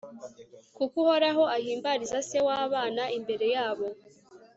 kuko 0.75 0.93
uhoraho 1.03 1.43
ahimbariza 1.57 2.17
se 2.29 2.37
w'abana 2.47 3.03
imbere 3.17 3.45
yabo 3.55 3.87